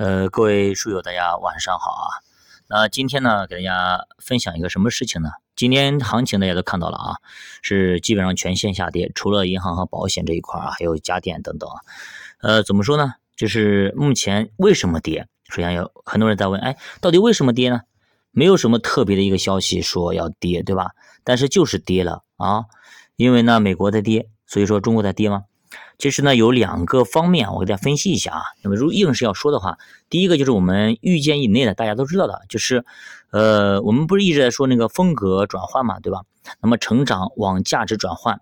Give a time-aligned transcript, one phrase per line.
[0.00, 2.08] 呃，各位书友，大家晚上好啊。
[2.68, 5.28] 那今天呢，给大家分享一个什么事情呢？
[5.54, 7.16] 今天行情大家都看到了啊，
[7.60, 11.68] 是基本上全线下跌，除了银行和保险这一块啊，还有家电等等。
[12.40, 13.12] 呃，怎么说呢？
[13.36, 15.28] 就是目前为什么跌？
[15.50, 17.82] 首先有很多人在问，哎，到底为什么跌呢？
[18.30, 20.92] 没有什么特别的一个消息说要跌，对吧？
[21.24, 22.64] 但是就是跌了啊，
[23.16, 25.44] 因为呢，美国在跌，所以说中国在跌吗？
[25.98, 28.42] 其实呢，有两个方面，我给大家分析一下啊。
[28.62, 29.78] 那么，如硬是要说的话，
[30.08, 32.84] 第一个就是我们预见以内的，大家都知道的，就是，
[33.30, 36.22] 呃，我们不是一直在说那个风格转换嘛，对吧？
[36.60, 38.40] 那么，成长往价值转换，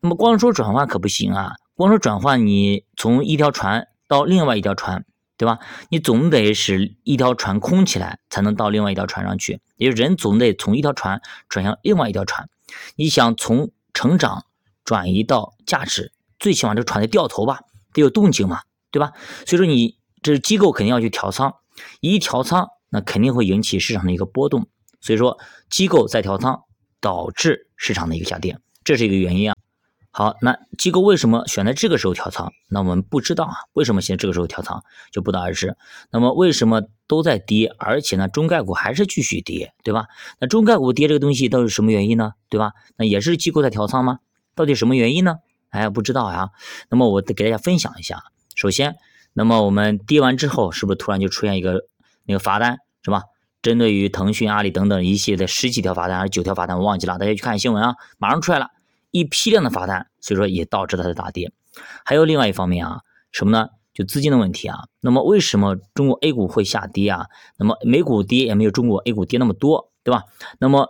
[0.00, 5.04] 那么光说转换可不行啊，光说转换，你从一条船到另外一条船，
[5.36, 5.58] 对吧？
[5.88, 12.48] 你总得使一条船空起来，才能到另外一条船上去，也就人总得从一条船转向另外一条船。
[12.94, 14.44] 你想从成长
[14.84, 16.12] 转移到价值。
[16.40, 17.60] 最起码这船得掉头吧，
[17.92, 19.12] 得有动静嘛，对吧？
[19.46, 21.54] 所以说你这机构肯定要去调仓，
[22.00, 24.66] 一调仓那肯定会引起市场的一个波动，
[25.00, 26.64] 所以说机构在调仓
[27.00, 29.56] 导致市场的一个下跌，这是一个原因啊。
[30.12, 32.52] 好，那机构为什么选在这个时候调仓？
[32.68, 35.76] 那我们不知道啊，为什么选这个时候调仓就不得而知。
[36.10, 40.06] 那么为什么都在跌，而且呢中概股还是继续跌，对吧？
[40.40, 42.32] 那中概股跌这个东西到底什么原因呢？
[42.48, 42.72] 对吧？
[42.96, 44.18] 那也是机构在调仓吗？
[44.56, 45.36] 到底什么原因呢？
[45.70, 46.50] 哎，不知道呀。
[46.88, 48.22] 那么我得给大家分享一下。
[48.54, 48.96] 首先，
[49.32, 51.86] 那么我们跌完之后，是不是突然就出现一个
[52.24, 53.22] 那个罚单，是吧？
[53.62, 58.68] 针对于腾讯、阿里等等一系列的十几条罚单还是九条罚单，我忘记了，大家去看新闻啊，马上出来了
[59.10, 61.52] 一批量的罚单，所以说也导致它的大跌。
[62.04, 63.00] 还有另外一方面啊，
[63.32, 63.68] 什么呢？
[63.92, 64.84] 就资金的问题啊。
[65.00, 67.26] 那么为什么中国 A 股会下跌啊？
[67.58, 70.24] 那么美股跌也没有中国 A 股跌那么多，对吧？
[70.58, 70.88] 那么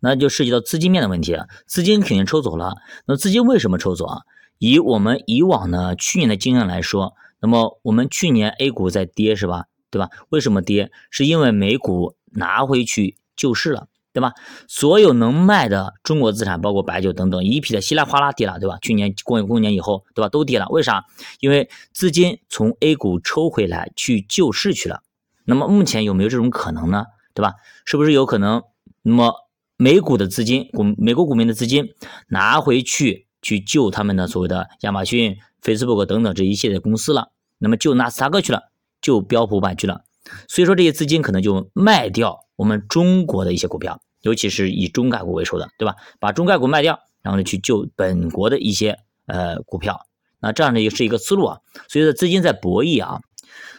[0.00, 2.74] 那就涉及到资金面的问题了，资金肯定抽走了。
[3.06, 4.22] 那资金为什么抽走啊？
[4.58, 9.64] 以我们以往的去年的经验来说，那么我们去年 A 股在跌是吧？
[9.90, 10.08] 对吧？
[10.30, 10.90] 为什么跌？
[11.10, 14.32] 是因为美股拿回去救市了，对吧？
[14.66, 18.78] 所有能卖的中国资产，包括白酒等等，一批的稀里哗啦跌了，对吧？
[18.80, 20.28] 去年过过年以后，对吧？
[20.28, 21.04] 都跌了，为啥？
[21.40, 25.02] 因为资金从 A 股抽回来去救市去了。
[25.44, 27.04] 那么目前有没有这种可能呢？
[27.34, 27.54] 对吧？
[27.84, 28.62] 是不是有可能？
[29.02, 29.34] 那么
[29.76, 31.94] 美股的资金，股美国股民的资金
[32.28, 38.70] 拿回去去救他们的所谓的亚马逊、Facebook 等等这一系列公司了，那么就纳斯达克去了，
[39.00, 40.04] 就标普五百去了，
[40.48, 45.96] 所以说这些资金可能就卖掉我们中国的一些股票，尤其是以中概股为首的，对吧？
[46.20, 50.06] 把中概股卖掉，然后呢去救本国的一些呃股票，
[50.38, 51.58] 那这样的也是一个思路啊。
[51.88, 53.20] 所以说资金在博弈啊，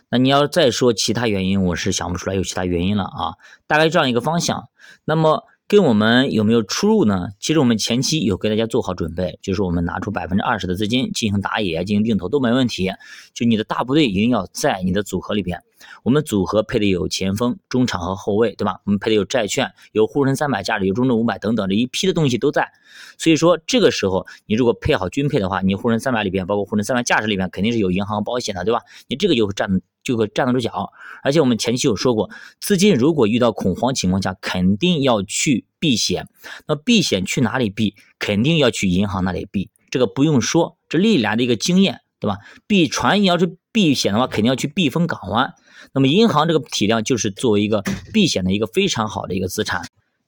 [0.09, 3.33] 那你要再说其他原因，我是想不出来有其他原因了啊，
[3.65, 4.67] 大概这样一个方向，
[5.05, 5.45] 那么。
[5.67, 7.29] 跟我们有没有出入呢？
[7.39, 12.91] 其实我们前期有给大家做好准备，就是我们拿出百分之二十的资金进行打野、进行定投都没问题。
[13.33, 15.63] 就你的大部队一定要在你的组合里边。
[16.03, 18.79] 我们组合配的有前锋、中场和后卫，对吧？
[18.85, 22.71] 我们配的有债券、有沪深三百价值、有中证五百等等这一批的东西都在。
[23.17, 28.81] 所以说这个时候你如果配好均配的话，你沪深三百里边，包括沪深三百价值里边，肯定是有银行、保险的，对吧？
[29.07, 29.81] 你这个就会占。
[30.05, 30.93] 就会站得住脚，
[31.23, 32.29] 而且我们前期有说过，
[32.61, 36.27] 资金如果遇到恐慌情况下，肯定要去避险。
[36.67, 37.95] 那避险去哪里避？
[38.19, 42.37] 肯定要去银行那里避，这个不用说，这历来的一个经验，对吧？
[42.67, 45.53] 避船你要是避险的话，肯定要去避风港湾。
[45.93, 47.83] 那么银行这个体量就是作为一个
[48.13, 49.81] 避险的一个非常好的一个资产。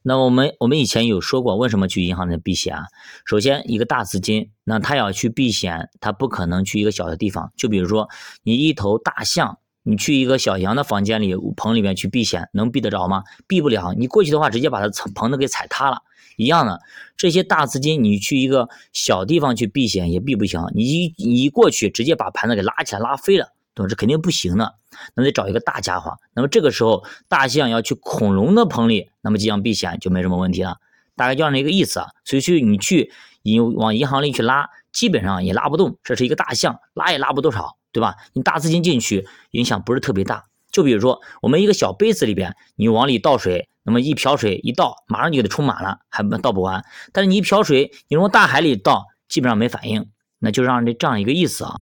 [0.04, 2.84] 那我们我们以前有说过，为什么去银行那避险啊？
[3.26, 7.52] 首先，一个大资金，那他要去避险，他不可能去一个小的地方。
[7.58, 8.10] 就比如说，
[8.44, 9.60] 你一头大象。
[9.88, 13.24] 你去一个小羊的房间里棚里面去避险，能避得着吗？
[13.48, 13.94] 避不了。
[13.94, 16.04] 你过去的话，直接把它棚子给踩塌了。
[16.36, 16.82] 一样的，
[17.16, 20.62] 这些大资金，你去一个小地方去避险也避不行。
[20.76, 23.88] 你一你一过去，直接把盘子给拉起来拉飞了，对吧？
[23.88, 24.76] 这肯定不行的。
[25.16, 26.18] 那得找一个大家伙。
[26.34, 30.78] 那么这个时候，大象要去恐龙的棚里，那么这样避险就没什么问题了。
[31.16, 32.08] 大概就这样的一个意思啊。
[32.26, 33.12] 所以去你去
[33.42, 36.00] 你往银行里去拉，基本上也拉不动。
[36.02, 37.78] 这是一个大象，拉也拉不多少。
[37.94, 38.14] 对吧？
[38.34, 40.44] 你大资金进去影响不是特别大。
[40.72, 46.84] 就比如说，我们一个小杯子里边，你往里倒水，那么一瓢水一倒，马上就给它充满了，还倒不完。
[47.12, 51.78] 但是你一瓢水，你往大海里倒，基本上没反应，那就让这这样一个意思啊。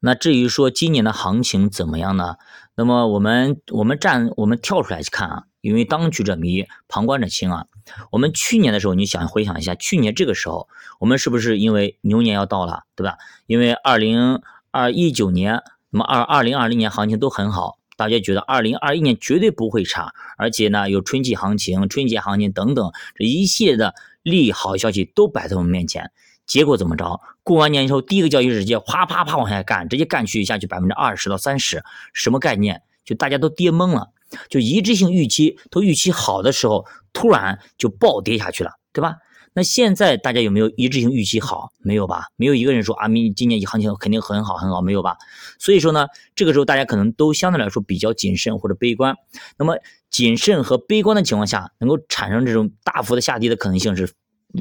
[0.00, 2.36] 那至于说今年的行情怎么样呢？
[2.74, 7.66] 那么我们我们站我们跳出来去看啊，因为当局者迷，旁观者清啊。
[8.10, 10.68] 我们去年的时候，你想回想一下，去年这个时候，
[10.98, 13.18] 我们是不是因为牛年要到了，对吧？
[13.46, 14.42] 因为二零。
[14.72, 26.10] 二一九年，那么二二零二零年行情都很好，大家觉得二零二一年绝对不会差，而且呢有春季行情、春节行情等等这一系列的利好消息都摆在我们面前。
[26.44, 27.22] 结果怎么着？
[27.42, 32.82] 过完年之后，第一个交易日直接啪啪啪往下干，直接干去下去百分之二十到三十，什么概念？
[33.06, 34.10] 就大家都跌懵了，
[34.48, 39.16] 就一致性预期都预期好的时候，突然就暴跌下去了，对吧？
[39.58, 41.70] 那现在大家有没有一致性预期好？
[41.78, 42.26] 没有吧？
[42.36, 45.16] 没有一个人说啊，明今年行情肯定很好很好，没有吧？
[45.58, 49.16] 所以说呢，这个时候大家可能都相对来说比较谨慎或者悲观。
[49.56, 49.78] 那么
[50.10, 54.12] 谨慎和悲观的情况下，能够产生这种大幅的下跌的可能性是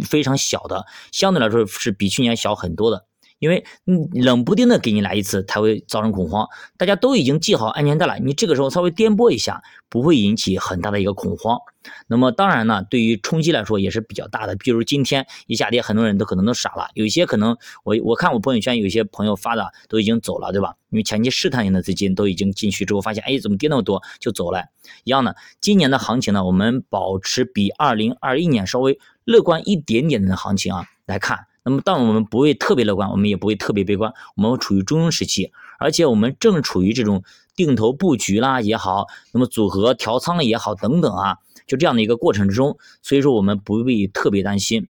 [0.06, 3.06] 非常小的，相对来说是比去年小很多的。
[3.46, 3.64] 因为
[4.12, 6.48] 冷不丁的给你来一次，它会造成恐慌。
[6.78, 11.60] 大家都已经系好安全带了，你这个时候稍微颠簸一下，不会引起很大的一个恐慌。
[12.08, 14.56] 那么当然呢，对于冲击来说也是比较大的。
[14.56, 16.88] 比如今天一下跌，很多人都可能都傻了。
[16.96, 20.74] 有些可能我我看我朋友圈有些朋友发的都已经走了，对吧？
[20.90, 24.64] 因为前期试探性的资金都已经进去之后，发现哎怎么跌那么多就走了。
[25.04, 31.46] 一样的，今年的行情呢，我们保持比二零二一年稍微乐观一点点的行情啊来看。
[31.66, 37.24] 那么，但我们不会特别乐观，我们也不会特别悲观，我们处于中庸时期，而且我们正处于这种
[37.56, 44.88] 定投布局啦也好，那么组合调仓也好等等啊，就这样的一个过程之中，所以说我们不必特别担心。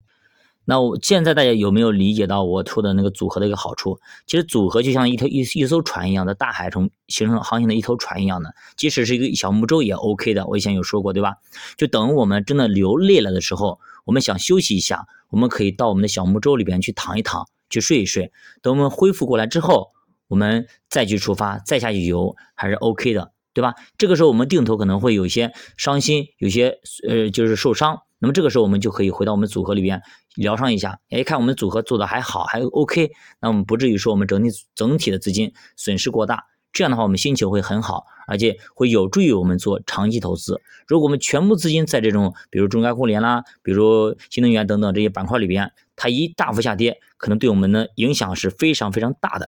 [0.66, 4.00] 那我现在大家有没有理解到我说的那个组合的一个好处？
[4.26, 10.46] 其实组合就像一条一一艘船一样，在大海中形成航行的一头船一样的，即使是一个小木舟也 OK 的。
[10.48, 11.36] 我以前有说过，对吧？
[11.78, 15.08] 就等我们真的流累了的时候，我们想休息一下。
[15.30, 18.32] 我们可以到我们的小木舟里边去躺一躺，去睡一睡。
[18.62, 19.92] 等我们恢复过来之后，
[20.28, 23.74] 我们再去出发，再下去游，还是 OK 的，对吧？
[23.98, 28.04] 这个时候我们定投可能会有些伤心，有些呃就是受伤。
[28.26, 30.02] 那么这个时候我们就可以回到我们组合里边
[30.34, 31.00] 疗伤一下。
[31.12, 36.46] 哎，看我们组合做的还好，还 OK，那我们不至于说我们整体整体的资金损失过大。
[36.74, 40.60] 这样的话，我们心情会很好，而且会有助于我们做长期投资。
[40.88, 49.48] 如果我们全部资金在这种，比如中概互联啦，比如新能源等等这些板块里边，它一大幅下跌，可能对我们的影响是非常非常大的。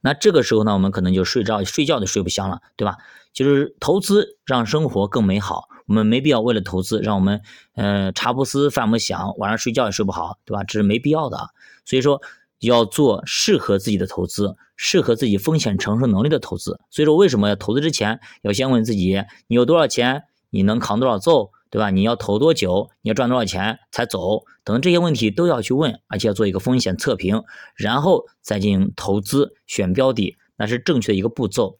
[0.00, 2.96] 那这个时候呢，我们可能就睡觉睡觉都睡不香了，对吧？
[3.34, 7.42] 就是投资让生活更美好，我们没必要为了投资让我们，
[7.74, 10.64] 呃，茶不思饭不想，晚上睡觉也睡不好，对吧？
[10.64, 11.50] 这是没必要的。
[11.84, 12.20] 所以说。
[12.60, 16.80] 要做适合自己的投资，适合自己风险承受能力的投资。
[16.88, 21.90] 所以说，为什么要投资之前要先问自己，你有多少钱，你能扛多少揍，对吧？
[21.90, 27.42] 你要投多久，你要赚多少钱才走，等这些问题都要去问，而且要做一个风险测评，
[27.74, 31.78] 然后再进行投资选标的，那是正确的一个步骤。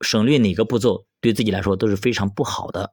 [0.00, 2.92] 省略哪个步骤对自己来说都是非常不好的。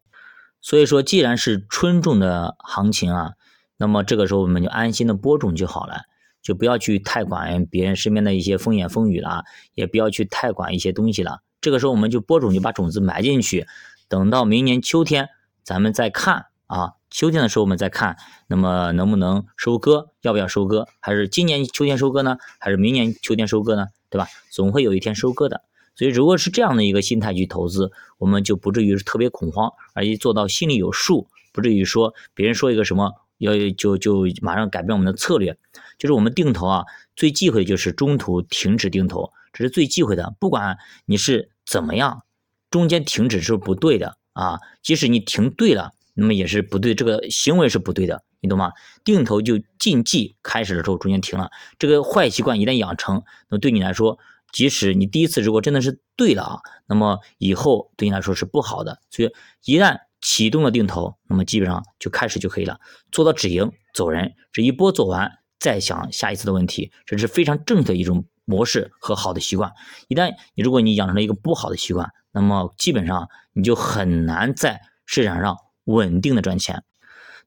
[0.62, 3.32] 所以说，既然是春种的行情啊，
[3.78, 6.02] 那么这个时候我们就安心的播种就好了。
[6.40, 9.44] 就不要去太管别人身边的一些风言风语了，
[9.74, 11.42] 也不要去太管一些东西了。
[11.60, 13.68] 这个时候我们就播种，就把种子埋进去，
[14.08, 15.28] 等到明年秋天
[15.62, 16.94] 咱们再看啊。
[17.10, 18.16] 秋天的时候我们再看，
[18.48, 23.88] 那么能不能收割，要不要收割，还是今年秋天收割呢，还是明年秋天收割呢？
[24.10, 24.28] 对吧？
[24.50, 25.64] 总会有一天收割的。
[25.98, 33.12] 所以如果是这样的一个心态去投资，我们就不至于特别恐慌，而且做到心里有数，不至于说别人说一个什么。
[33.40, 35.56] 要就就马上改变我们的策略，
[36.00, 36.86] 就是我们定投啊，
[37.16, 40.36] 最忌讳就是中途停止定投，这是最忌讳的。
[40.40, 42.24] 不管你是怎么样，
[42.72, 44.60] 中间停止是不对的啊。
[44.82, 48.72] 即使你停对了，那么也是不对，这个行为是不对的，你懂吗？
[49.06, 54.18] 定投就禁忌开始的时候中间停了，这个坏习惯一旦养成，那对你来说，
[54.52, 59.00] 即使你第一次如果真的是对了啊，那么以后对你来说是不好的。
[59.10, 59.32] 所以
[59.66, 62.80] 一旦启动了定投，那么基本上就开始就可以了，
[63.12, 69.74] 做到止盈走人，这一波做完再想下一次的问题，这是非常正确的一种模式和好的习惯。
[70.08, 76.84] 一旦你如果你养成了一个不好的习惯，那么基本上你就很难在市场上稳定的赚钱。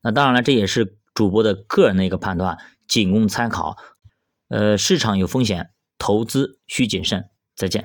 [0.02, 3.76] 那当然了，这也是主播的个人的一个判断，仅供参考。
[4.49, 7.28] 呃，市场有风险，投资需谨慎。
[7.54, 7.78] 再见。